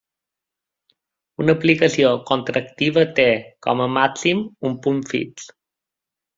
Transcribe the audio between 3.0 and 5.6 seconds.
té, com a màxim, un punt fix.